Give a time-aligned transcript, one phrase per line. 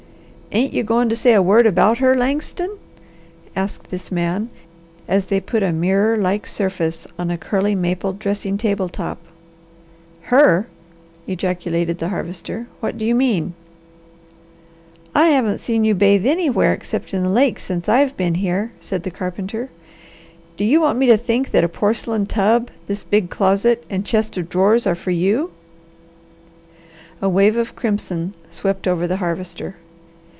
[0.53, 2.77] "Ain't you going to say a word about her, Langston?"
[3.55, 4.49] asked this man
[5.07, 9.17] as they put a mirror like surface on a curly maple dressing table top.
[10.23, 10.67] "Her!"
[11.25, 12.67] ejaculated the Harvester.
[12.81, 13.53] "What do you mean?"
[15.15, 18.73] "I haven't seen you bathe anywhere except in the lake since I have been here,"
[18.81, 19.69] said the carpenter.
[20.57, 24.35] "Do you want me to think that a porcelain tub, this big closet, and chest
[24.37, 25.51] of drawers are for you?"
[27.21, 29.75] A wave of crimson swept over the Harvester.